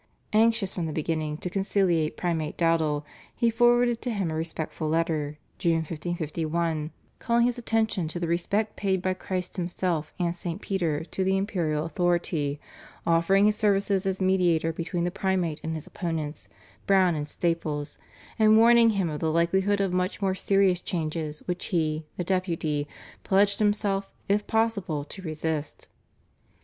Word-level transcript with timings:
Anxious 0.33 0.73
from 0.73 0.87
the 0.87 0.93
beginning 0.93 1.37
to 1.37 1.49
conciliate 1.51 2.17
Primate 2.17 2.57
Dowdall, 2.57 3.05
he 3.35 3.51
forwarded 3.51 4.01
to 4.01 4.09
him 4.09 4.31
a 4.31 4.35
respectful 4.35 4.89
letter 4.89 5.37
(June 5.59 5.83
1551) 5.87 6.89
calling 7.19 7.45
his 7.45 7.59
attention 7.59 8.07
to 8.07 8.19
the 8.19 8.25
respect 8.27 8.75
paid 8.75 8.99
by 8.99 9.13
Christ 9.13 9.57
Himself 9.57 10.11
and 10.17 10.35
St. 10.35 10.59
Peter 10.59 11.03
to 11.05 11.23
the 11.23 11.37
imperial 11.37 11.85
authority, 11.85 12.59
offering 13.05 13.45
his 13.45 13.57
services 13.57 14.07
as 14.07 14.19
mediator 14.19 14.73
between 14.73 15.03
the 15.03 15.11
Primate 15.11 15.61
and 15.63 15.75
his 15.75 15.85
opponents, 15.85 16.49
Browne 16.87 17.13
and 17.13 17.29
Staples, 17.29 17.99
and 18.39 18.57
warning 18.57 18.89
him 18.97 19.07
of 19.07 19.19
the 19.19 19.31
likelihood 19.31 19.79
of 19.79 19.93
much 19.93 20.19
more 20.19 20.33
serious 20.33 20.79
changes, 20.81 21.41
which 21.47 21.65
he 21.65 22.05
(the 22.17 22.23
Deputy) 22.23 22.87
pledged 23.23 23.59
himself 23.59 24.11
if 24.27 24.47
possible 24.47 25.03
to 25.03 25.21
resist. 25.21 25.89